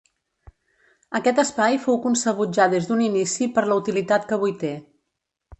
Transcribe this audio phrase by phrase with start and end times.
[1.19, 4.77] Aquest espai fou concebut ja des d'un inici per la utilitat que avui té.